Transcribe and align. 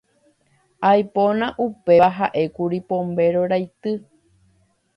Aipóna 0.91 1.47
upéva 1.65 2.09
ha'ékuri 2.17 2.79
Pombéro 2.89 3.41
raity. 3.53 3.93